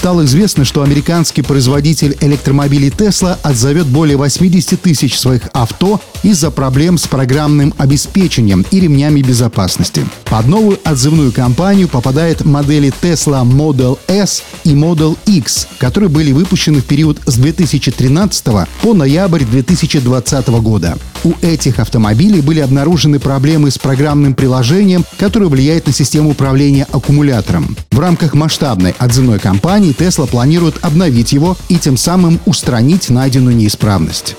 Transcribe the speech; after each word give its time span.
стало 0.00 0.24
известно, 0.24 0.64
что 0.64 0.82
американский 0.82 1.42
производитель 1.42 2.16
электромобилей 2.22 2.88
Tesla 2.88 3.36
отзовет 3.42 3.84
более 3.86 4.16
80 4.16 4.80
тысяч 4.80 5.18
своих 5.18 5.42
авто 5.52 6.00
из-за 6.22 6.50
проблем 6.50 6.96
с 6.96 7.06
программным 7.06 7.74
обеспечением 7.76 8.64
и 8.70 8.80
ремнями 8.80 9.20
безопасности. 9.20 10.06
Под 10.24 10.46
новую 10.46 10.78
отзывную 10.84 11.32
кампанию 11.32 11.86
попадают 11.86 12.46
модели 12.46 12.90
Tesla 13.02 13.44
Model 13.44 13.98
S 14.08 14.42
и 14.64 14.70
Model 14.70 15.18
X, 15.26 15.68
которые 15.76 16.08
были 16.08 16.32
выпущены 16.32 16.80
в 16.80 16.86
период 16.86 17.20
с 17.26 17.34
2013 17.34 18.46
по 18.80 18.94
ноябрь 18.94 19.44
2020 19.44 20.48
года. 20.62 20.96
У 21.22 21.34
этих 21.42 21.78
автомобилей 21.78 22.40
были 22.40 22.60
обнаружены 22.60 23.18
проблемы 23.18 23.70
с 23.70 23.78
программным 23.78 24.34
приложением, 24.34 25.04
которое 25.18 25.46
влияет 25.46 25.86
на 25.86 25.92
систему 25.92 26.30
управления 26.30 26.86
аккумулятором. 26.90 27.76
В 27.90 28.00
рамках 28.00 28.32
масштабной 28.34 28.94
отзывной 28.98 29.38
кампании 29.38 29.94
Tesla 29.94 30.26
планирует 30.26 30.78
обновить 30.82 31.32
его 31.32 31.56
и 31.68 31.76
тем 31.76 31.96
самым 31.98 32.40
устранить 32.46 33.10
найденную 33.10 33.54
неисправность. 33.54 34.34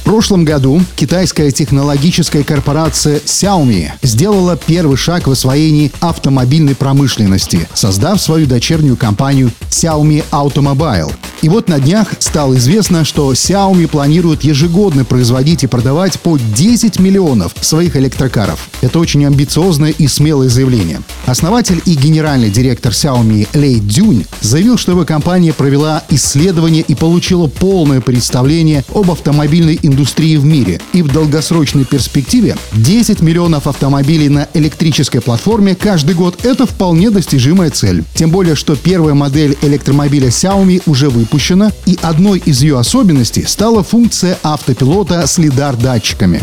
В 0.00 0.02
прошлом 0.04 0.44
году 0.44 0.82
китайская 0.96 1.50
технологическая 1.50 2.44
корпорация 2.44 3.20
Xiaomi 3.20 3.90
сделала 4.02 4.56
первый 4.56 4.98
шаг 4.98 5.26
в 5.26 5.30
освоении 5.30 5.92
автомобильной 6.00 6.74
промышленности, 6.74 7.66
создав 7.72 8.20
свою 8.20 8.46
дочернюю 8.46 8.98
компанию 8.98 9.50
Xiaomi 9.70 10.24
Automobile. 10.30 11.10
И 11.44 11.48
вот 11.50 11.68
на 11.68 11.78
днях 11.78 12.14
стало 12.20 12.56
известно, 12.56 13.04
что 13.04 13.30
Xiaomi 13.30 13.86
планирует 13.86 14.44
ежегодно 14.44 15.04
производить 15.04 15.62
и 15.62 15.66
продавать 15.66 16.18
по 16.18 16.38
10 16.38 16.98
миллионов 17.00 17.52
своих 17.60 17.96
электрокаров. 17.96 18.70
Это 18.80 18.98
очень 18.98 19.26
амбициозное 19.26 19.90
и 19.90 20.06
смелое 20.06 20.48
заявление. 20.48 21.02
Основатель 21.26 21.80
и 21.86 21.94
генеральный 21.94 22.50
директор 22.50 22.92
Xiaomi 22.92 23.48
Лей 23.54 23.80
Дюнь 23.80 24.26
заявил, 24.42 24.76
что 24.76 24.92
его 24.92 25.04
компания 25.06 25.54
провела 25.54 26.02
исследование 26.10 26.82
и 26.82 26.94
получила 26.94 27.46
полное 27.46 28.02
представление 28.02 28.84
об 28.94 29.10
автомобильной 29.10 29.78
индустрии 29.82 30.36
в 30.36 30.44
мире. 30.44 30.80
И 30.92 31.00
в 31.00 31.10
долгосрочной 31.10 31.86
перспективе 31.86 32.56
10 32.72 33.22
миллионов 33.22 33.66
автомобилей 33.66 34.28
на 34.28 34.48
электрической 34.52 35.22
платформе 35.22 35.74
каждый 35.74 36.14
год– 36.14 36.40
это 36.44 36.66
вполне 36.66 37.10
достижимая 37.10 37.70
цель. 37.70 38.04
Тем 38.14 38.30
более, 38.30 38.54
что 38.54 38.76
первая 38.76 39.14
модель 39.14 39.56
электромобиля 39.62 40.28
Xiaomi 40.28 40.82
уже 40.84 41.08
выпущена 41.08 41.72
и 41.86 41.98
одной 42.02 42.40
из 42.40 42.62
ее 42.62 42.78
особенностей 42.78 43.44
стала 43.46 43.82
функция 43.82 44.38
автопилота 44.42 45.26
с 45.26 45.38
лидар-датчиками. 45.38 46.42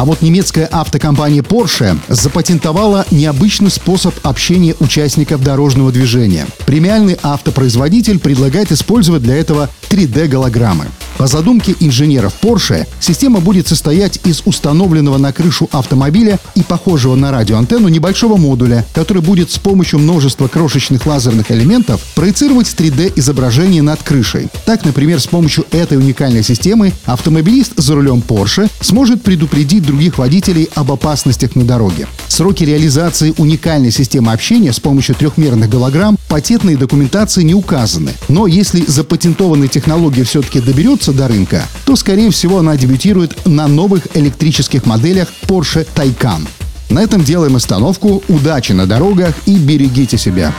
А 0.00 0.06
вот 0.06 0.22
немецкая 0.22 0.64
автокомпания 0.64 1.42
Porsche 1.42 1.94
запатентовала 2.08 3.04
необычный 3.10 3.70
способ 3.70 4.14
общения 4.22 4.74
участников 4.80 5.44
дорожного 5.44 5.92
движения. 5.92 6.46
Премиальный 6.64 7.18
автопроизводитель 7.22 8.18
предлагает 8.18 8.72
использовать 8.72 9.22
для 9.22 9.36
этого 9.36 9.68
3D-голограммы. 9.90 10.86
По 11.18 11.26
задумке 11.26 11.74
инженеров 11.80 12.32
Porsche, 12.40 12.86
система 12.98 13.40
будет 13.40 13.68
состоять 13.68 14.20
из 14.24 14.40
установленного 14.46 15.18
на 15.18 15.34
крышу 15.34 15.68
автомобиля 15.70 16.38
и 16.54 16.62
похожего 16.62 17.14
на 17.14 17.30
радиоантенну 17.30 17.88
небольшого 17.88 18.38
модуля, 18.38 18.86
который 18.94 19.20
будет 19.20 19.50
с 19.50 19.58
помощью 19.58 19.98
множества 19.98 20.48
крошечных 20.48 21.04
лазерных 21.04 21.50
элементов 21.50 22.00
проецировать 22.14 22.68
3D-изображение 22.68 23.82
над 23.82 24.02
крышей. 24.02 24.48
Так, 24.64 24.86
например, 24.86 25.20
с 25.20 25.26
помощью 25.26 25.66
этой 25.72 25.98
уникальной 25.98 26.42
системы 26.42 26.94
автомобилист 27.04 27.74
за 27.76 27.96
рулем 27.96 28.22
Porsche 28.26 28.70
сможет 28.80 29.22
предупредить 29.22 29.84
других 29.90 30.18
водителей 30.18 30.70
об 30.76 30.92
опасностях 30.92 31.56
на 31.56 31.64
дороге. 31.64 32.06
Сроки 32.28 32.62
реализации 32.62 33.34
уникальной 33.38 33.90
системы 33.90 34.32
общения 34.32 34.72
с 34.72 34.78
помощью 34.78 35.16
трехмерных 35.16 35.68
голограмм 35.68 36.16
патентной 36.28 36.76
документации 36.76 37.42
не 37.42 37.54
указаны. 37.54 38.12
Но 38.28 38.46
если 38.46 38.84
запатентованная 38.86 39.66
технология 39.66 40.22
все-таки 40.22 40.60
доберется 40.60 41.12
до 41.12 41.26
рынка, 41.26 41.64
то, 41.86 41.96
скорее 41.96 42.30
всего, 42.30 42.58
она 42.58 42.76
дебютирует 42.76 43.46
на 43.46 43.66
новых 43.66 44.06
электрических 44.14 44.86
моделях 44.86 45.26
Porsche 45.42 45.84
Taycan. 45.96 46.46
На 46.88 47.02
этом 47.02 47.24
делаем 47.24 47.56
остановку. 47.56 48.22
Удачи 48.28 48.70
на 48.70 48.86
дорогах 48.86 49.34
и 49.46 49.56
берегите 49.56 50.16
себя. 50.16 50.54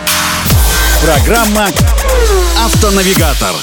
Программа 1.01 1.67
«Автонавигатор». 2.65 3.55